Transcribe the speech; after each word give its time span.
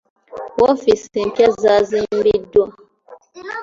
Woofiisi 0.59 1.15
empya 1.23 1.47
zaazimbiddwa. 1.61 2.65